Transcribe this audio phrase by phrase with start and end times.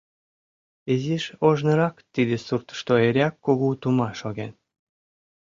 [0.93, 4.51] Изиш ожнырак тиде суртышто эреак кугу тума шоген.